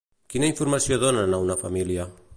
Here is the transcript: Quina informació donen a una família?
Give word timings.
Quina 0.35 0.47
informació 0.53 0.97
donen 1.05 1.37
a 1.39 1.43
una 1.45 1.61
família? 1.67 2.13